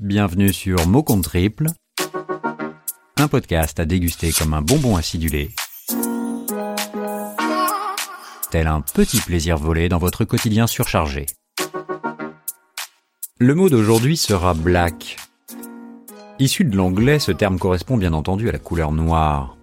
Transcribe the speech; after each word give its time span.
bienvenue 0.00 0.50
sur 0.50 0.86
Mot 0.86 1.02
contre 1.02 1.28
Triple, 1.28 1.66
un 3.18 3.28
podcast 3.28 3.78
à 3.80 3.84
déguster 3.84 4.32
comme 4.32 4.54
un 4.54 4.62
bonbon 4.62 4.96
acidulé, 4.96 5.50
tel 8.50 8.66
un 8.66 8.80
petit 8.80 9.20
plaisir 9.20 9.58
volé 9.58 9.90
dans 9.90 9.98
votre 9.98 10.24
quotidien 10.24 10.66
surchargé. 10.66 11.26
Le 13.38 13.54
mot 13.54 13.68
d'aujourd'hui 13.68 14.16
sera 14.16 14.54
black. 14.54 15.18
Issu 16.38 16.64
de 16.64 16.78
l'anglais, 16.78 17.18
ce 17.18 17.32
terme 17.32 17.58
correspond 17.58 17.98
bien 17.98 18.14
entendu 18.14 18.48
à 18.48 18.52
la 18.52 18.58
couleur 18.58 18.92
noire. 18.92 19.58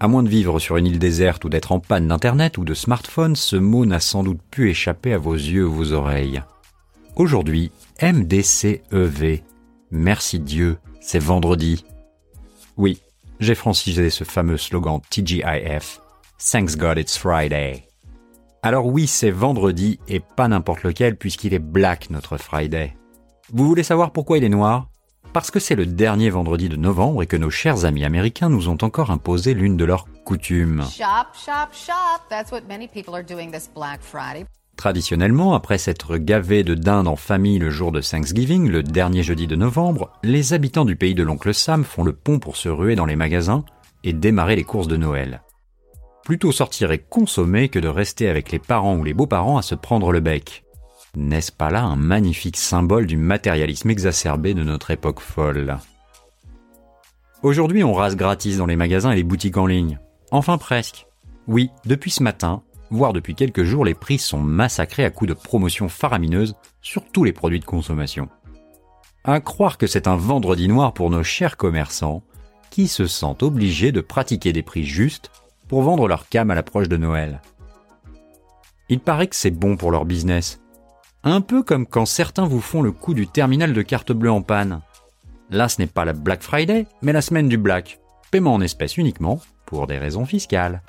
À 0.00 0.08
moins 0.08 0.24
de 0.24 0.28
vivre 0.28 0.58
sur 0.58 0.76
une 0.76 0.86
île 0.86 0.98
déserte 0.98 1.44
ou 1.44 1.48
d'être 1.48 1.70
en 1.70 1.78
panne 1.78 2.08
d'internet 2.08 2.58
ou 2.58 2.64
de 2.64 2.74
smartphone, 2.74 3.36
ce 3.36 3.54
mot 3.54 3.86
n'a 3.86 4.00
sans 4.00 4.24
doute 4.24 4.40
pu 4.50 4.70
échapper 4.70 5.12
à 5.12 5.18
vos 5.18 5.34
yeux 5.34 5.68
ou 5.68 5.72
vos 5.72 5.92
oreilles. 5.92 6.42
Aujourd'hui, 7.16 7.72
MDCEV. 8.02 9.40
Merci 9.90 10.38
Dieu, 10.38 10.76
c'est 11.00 11.18
vendredi. 11.18 11.86
Oui, 12.76 13.00
j'ai 13.40 13.54
francisé 13.54 14.10
ce 14.10 14.24
fameux 14.24 14.58
slogan 14.58 15.00
TGIF. 15.08 16.02
Thanks 16.52 16.76
God 16.76 16.98
it's 16.98 17.16
Friday. 17.16 17.88
Alors 18.62 18.84
oui, 18.84 19.06
c'est 19.06 19.30
vendredi 19.30 19.98
et 20.08 20.20
pas 20.20 20.46
n'importe 20.46 20.82
lequel 20.82 21.16
puisqu'il 21.16 21.54
est 21.54 21.58
black 21.58 22.10
notre 22.10 22.36
Friday. 22.36 22.94
Vous 23.50 23.66
voulez 23.66 23.82
savoir 23.82 24.10
pourquoi 24.10 24.36
il 24.36 24.44
est 24.44 24.50
noir? 24.50 24.90
Parce 25.32 25.50
que 25.50 25.58
c'est 25.58 25.74
le 25.74 25.86
dernier 25.86 26.28
vendredi 26.28 26.68
de 26.68 26.76
novembre 26.76 27.22
et 27.22 27.26
que 27.26 27.38
nos 27.38 27.50
chers 27.50 27.86
amis 27.86 28.04
américains 28.04 28.50
nous 28.50 28.68
ont 28.68 28.78
encore 28.82 29.10
imposé 29.10 29.54
l'une 29.54 29.78
de 29.78 29.86
leurs 29.86 30.06
coutumes. 30.26 30.82
Shop, 30.82 31.32
shop, 31.32 31.72
shop. 31.72 32.28
That's 32.28 32.52
what 32.52 32.62
many 32.68 32.86
people 32.86 33.14
are 33.14 33.24
doing 33.24 33.50
this 33.50 33.70
Black 33.74 34.02
Friday. 34.02 34.44
Traditionnellement, 34.76 35.54
après 35.54 35.78
s'être 35.78 36.18
gavés 36.18 36.62
de 36.62 36.74
dinde 36.74 37.08
en 37.08 37.16
famille 37.16 37.58
le 37.58 37.70
jour 37.70 37.92
de 37.92 38.02
Thanksgiving, 38.02 38.68
le 38.68 38.82
dernier 38.82 39.22
jeudi 39.22 39.46
de 39.46 39.56
novembre, 39.56 40.12
les 40.22 40.52
habitants 40.52 40.84
du 40.84 40.96
pays 40.96 41.14
de 41.14 41.22
l'oncle 41.22 41.54
Sam 41.54 41.82
font 41.82 42.04
le 42.04 42.12
pont 42.12 42.38
pour 42.38 42.56
se 42.56 42.68
ruer 42.68 42.94
dans 42.94 43.06
les 43.06 43.16
magasins 43.16 43.64
et 44.04 44.12
démarrer 44.12 44.54
les 44.54 44.64
courses 44.64 44.88
de 44.88 44.98
Noël. 44.98 45.42
Plutôt 46.24 46.52
sortir 46.52 46.92
et 46.92 46.98
consommer 46.98 47.68
que 47.68 47.78
de 47.78 47.88
rester 47.88 48.28
avec 48.28 48.52
les 48.52 48.58
parents 48.58 48.96
ou 48.96 49.04
les 49.04 49.14
beaux-parents 49.14 49.56
à 49.56 49.62
se 49.62 49.74
prendre 49.74 50.12
le 50.12 50.20
bec. 50.20 50.64
N'est-ce 51.16 51.52
pas 51.52 51.70
là 51.70 51.82
un 51.82 51.96
magnifique 51.96 52.58
symbole 52.58 53.06
du 53.06 53.16
matérialisme 53.16 53.88
exacerbé 53.88 54.52
de 54.52 54.62
notre 54.62 54.90
époque 54.90 55.20
folle? 55.20 55.78
Aujourd'hui, 57.42 57.82
on 57.82 57.94
rase 57.94 58.16
gratis 58.16 58.58
dans 58.58 58.66
les 58.66 58.76
magasins 58.76 59.12
et 59.12 59.16
les 59.16 59.22
boutiques 59.22 59.56
en 59.56 59.66
ligne. 59.66 59.98
Enfin 60.30 60.58
presque. 60.58 61.06
Oui, 61.46 61.70
depuis 61.86 62.10
ce 62.10 62.22
matin, 62.22 62.62
voire 62.90 63.12
depuis 63.12 63.34
quelques 63.34 63.64
jours, 63.64 63.84
les 63.84 63.94
prix 63.94 64.18
sont 64.18 64.40
massacrés 64.40 65.04
à 65.04 65.10
coups 65.10 65.28
de 65.28 65.34
promotions 65.34 65.88
faramineuses 65.88 66.54
sur 66.82 67.04
tous 67.04 67.24
les 67.24 67.32
produits 67.32 67.60
de 67.60 67.64
consommation. 67.64 68.28
À 69.24 69.40
croire 69.40 69.78
que 69.78 69.86
c'est 69.86 70.06
un 70.06 70.16
vendredi 70.16 70.68
noir 70.68 70.92
pour 70.92 71.10
nos 71.10 71.22
chers 71.22 71.56
commerçants, 71.56 72.22
qui 72.70 72.88
se 72.88 73.06
sentent 73.06 73.42
obligés 73.42 73.92
de 73.92 74.00
pratiquer 74.00 74.52
des 74.52 74.62
prix 74.62 74.84
justes 74.84 75.30
pour 75.68 75.82
vendre 75.82 76.06
leur 76.08 76.28
cam 76.28 76.50
à 76.50 76.54
l'approche 76.54 76.88
de 76.88 76.96
Noël. 76.96 77.40
Il 78.88 79.00
paraît 79.00 79.26
que 79.26 79.34
c'est 79.34 79.50
bon 79.50 79.76
pour 79.76 79.90
leur 79.90 80.04
business. 80.04 80.60
Un 81.24 81.40
peu 81.40 81.62
comme 81.62 81.86
quand 81.86 82.06
certains 82.06 82.46
vous 82.46 82.60
font 82.60 82.82
le 82.82 82.92
coup 82.92 83.14
du 83.14 83.26
terminal 83.26 83.72
de 83.72 83.82
carte 83.82 84.12
bleue 84.12 84.30
en 84.30 84.42
panne. 84.42 84.80
Là, 85.50 85.68
ce 85.68 85.80
n'est 85.80 85.88
pas 85.88 86.04
la 86.04 86.12
Black 86.12 86.42
Friday, 86.42 86.86
mais 87.02 87.12
la 87.12 87.22
semaine 87.22 87.48
du 87.48 87.58
Black. 87.58 87.98
Paiement 88.30 88.54
en 88.54 88.60
espèces 88.60 88.96
uniquement, 88.96 89.40
pour 89.64 89.86
des 89.86 89.98
raisons 89.98 90.24
fiscales. 90.24 90.82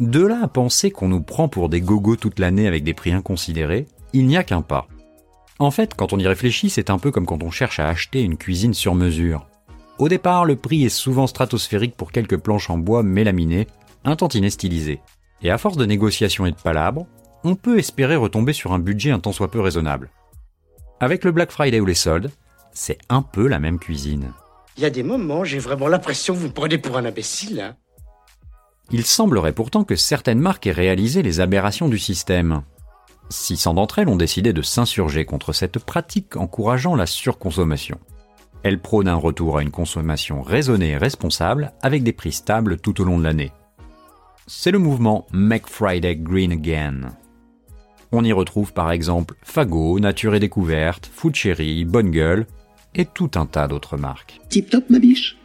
De 0.00 0.24
là 0.24 0.40
à 0.42 0.48
penser 0.48 0.90
qu'on 0.90 1.08
nous 1.08 1.20
prend 1.20 1.48
pour 1.48 1.68
des 1.68 1.82
gogos 1.82 2.16
toute 2.16 2.38
l'année 2.38 2.66
avec 2.66 2.84
des 2.84 2.94
prix 2.94 3.12
inconsidérés, 3.12 3.84
il 4.14 4.26
n'y 4.26 4.38
a 4.38 4.44
qu'un 4.44 4.62
pas. 4.62 4.88
En 5.58 5.70
fait, 5.70 5.92
quand 5.92 6.14
on 6.14 6.18
y 6.18 6.26
réfléchit, 6.26 6.70
c'est 6.70 6.88
un 6.88 6.98
peu 6.98 7.10
comme 7.10 7.26
quand 7.26 7.42
on 7.42 7.50
cherche 7.50 7.80
à 7.80 7.88
acheter 7.88 8.22
une 8.22 8.38
cuisine 8.38 8.72
sur 8.72 8.94
mesure. 8.94 9.46
Au 9.98 10.08
départ, 10.08 10.46
le 10.46 10.56
prix 10.56 10.86
est 10.86 10.88
souvent 10.88 11.26
stratosphérique 11.26 11.98
pour 11.98 12.12
quelques 12.12 12.38
planches 12.38 12.70
en 12.70 12.78
bois 12.78 13.02
mélaminées, 13.02 13.66
un 14.04 14.16
tantinet 14.16 14.48
stylisé. 14.48 15.00
Et 15.42 15.50
à 15.50 15.58
force 15.58 15.76
de 15.76 15.84
négociations 15.84 16.46
et 16.46 16.50
de 16.52 16.56
palabres, 16.56 17.06
on 17.44 17.54
peut 17.54 17.78
espérer 17.78 18.16
retomber 18.16 18.54
sur 18.54 18.72
un 18.72 18.78
budget 18.78 19.10
un 19.10 19.20
tant 19.20 19.32
soit 19.32 19.50
peu 19.50 19.60
raisonnable. 19.60 20.08
Avec 21.00 21.24
le 21.24 21.32
Black 21.32 21.50
Friday 21.50 21.78
ou 21.78 21.84
les 21.84 21.92
soldes, 21.92 22.30
c'est 22.72 22.96
un 23.10 23.20
peu 23.20 23.46
la 23.46 23.58
même 23.58 23.78
cuisine. 23.78 24.32
Il 24.78 24.82
y 24.82 24.86
a 24.86 24.90
des 24.90 25.02
moments, 25.02 25.44
j'ai 25.44 25.58
vraiment 25.58 25.88
l'impression 25.88 26.32
que 26.32 26.38
vous 26.38 26.48
me 26.48 26.54
prenez 26.54 26.78
pour 26.78 26.96
un 26.96 27.04
imbécile. 27.04 27.60
Hein. 27.60 27.76
Il 28.92 29.06
semblerait 29.06 29.52
pourtant 29.52 29.84
que 29.84 29.96
certaines 29.96 30.40
marques 30.40 30.66
aient 30.66 30.72
réalisé 30.72 31.22
les 31.22 31.40
aberrations 31.40 31.88
du 31.88 31.98
système. 31.98 32.62
600 33.28 33.74
d'entre 33.74 34.00
elles 34.00 34.08
ont 34.08 34.16
décidé 34.16 34.52
de 34.52 34.62
s'insurger 34.62 35.24
contre 35.24 35.52
cette 35.52 35.78
pratique 35.78 36.36
encourageant 36.36 36.96
la 36.96 37.06
surconsommation. 37.06 37.98
Elles 38.62 38.80
prônent 38.80 39.08
un 39.08 39.14
retour 39.14 39.58
à 39.58 39.62
une 39.62 39.70
consommation 39.70 40.42
raisonnée 40.42 40.90
et 40.90 40.96
responsable 40.96 41.72
avec 41.82 42.02
des 42.02 42.12
prix 42.12 42.32
stables 42.32 42.78
tout 42.78 43.00
au 43.00 43.04
long 43.04 43.18
de 43.18 43.24
l'année. 43.24 43.52
C'est 44.46 44.72
le 44.72 44.80
mouvement 44.80 45.26
Make 45.32 45.68
Friday 45.68 46.16
Green 46.16 46.52
Again. 46.52 47.12
On 48.12 48.24
y 48.24 48.32
retrouve 48.32 48.72
par 48.72 48.90
exemple 48.90 49.36
Fago, 49.42 50.00
Nature 50.00 50.34
et 50.34 50.40
Découverte, 50.40 51.08
Food 51.14 51.36
Cherry, 51.36 51.84
Bonne 51.84 52.10
Gueule 52.10 52.46
et 52.96 53.04
tout 53.04 53.30
un 53.36 53.46
tas 53.46 53.68
d'autres 53.68 53.96
marques. 53.96 54.40
Tip 54.48 54.68
top, 54.68 54.90
ma 54.90 54.98
biche. 54.98 55.36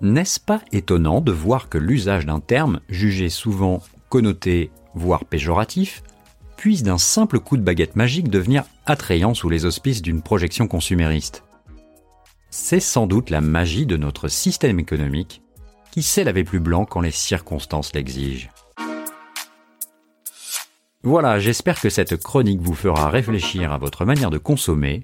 N'est-ce 0.00 0.38
pas 0.38 0.62
étonnant 0.70 1.20
de 1.20 1.32
voir 1.32 1.68
que 1.68 1.76
l'usage 1.76 2.24
d'un 2.24 2.38
terme, 2.38 2.78
jugé 2.88 3.28
souvent 3.28 3.82
connoté, 4.08 4.70
voire 4.94 5.24
péjoratif, 5.24 6.04
puisse 6.56 6.84
d'un 6.84 6.98
simple 6.98 7.40
coup 7.40 7.56
de 7.56 7.62
baguette 7.62 7.96
magique 7.96 8.28
devenir 8.28 8.64
attrayant 8.86 9.34
sous 9.34 9.48
les 9.48 9.64
auspices 9.64 10.00
d'une 10.00 10.22
projection 10.22 10.68
consumériste? 10.68 11.42
C'est 12.50 12.80
sans 12.80 13.08
doute 13.08 13.30
la 13.30 13.40
magie 13.40 13.86
de 13.86 13.96
notre 13.96 14.28
système 14.28 14.78
économique 14.78 15.42
qui 15.90 16.04
sait 16.04 16.24
laver 16.24 16.44
plus 16.44 16.60
blanc 16.60 16.84
quand 16.84 17.00
les 17.00 17.10
circonstances 17.10 17.92
l'exigent. 17.92 18.50
Voilà, 21.02 21.40
j'espère 21.40 21.80
que 21.80 21.90
cette 21.90 22.16
chronique 22.16 22.60
vous 22.60 22.74
fera 22.74 23.10
réfléchir 23.10 23.72
à 23.72 23.78
votre 23.78 24.04
manière 24.04 24.30
de 24.30 24.38
consommer 24.38 25.02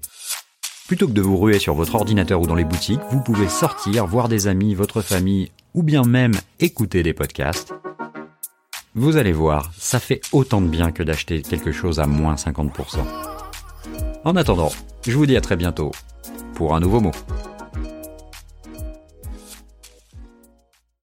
Plutôt 0.87 1.07
que 1.07 1.13
de 1.13 1.21
vous 1.21 1.37
ruer 1.37 1.57
sur 1.57 1.73
votre 1.73 1.95
ordinateur 1.95 2.39
ou 2.39 2.45
dans 2.45 2.53
les 2.53 2.63
boutiques, 2.63 3.01
vous 3.09 3.19
pouvez 3.19 3.49
sortir, 3.49 4.05
voir 4.05 4.29
des 4.29 4.47
amis, 4.47 4.75
votre 4.75 5.01
famille, 5.01 5.51
ou 5.73 5.81
bien 5.81 6.03
même 6.03 6.33
écouter 6.59 7.01
des 7.01 7.13
podcasts. 7.13 7.73
Vous 8.93 9.17
allez 9.17 9.31
voir, 9.31 9.71
ça 9.75 9.99
fait 9.99 10.21
autant 10.31 10.61
de 10.61 10.67
bien 10.67 10.91
que 10.91 11.01
d'acheter 11.01 11.41
quelque 11.41 11.71
chose 11.71 11.99
à 11.99 12.05
moins 12.05 12.35
50%. 12.35 12.99
En 14.23 14.35
attendant, 14.35 14.71
je 15.07 15.17
vous 15.17 15.25
dis 15.25 15.35
à 15.35 15.41
très 15.41 15.55
bientôt 15.55 15.91
pour 16.53 16.75
un 16.75 16.79
nouveau 16.79 17.01
mot. 17.01 17.11